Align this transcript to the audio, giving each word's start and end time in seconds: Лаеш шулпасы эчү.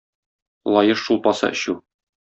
Лаеш 0.77 1.05
шулпасы 1.05 1.49
эчү. 1.55 1.81